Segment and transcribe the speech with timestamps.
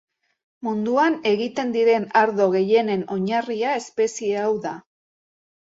[0.67, 4.77] Munduan egiten diren ardo gehienen oinarria espezie hau da.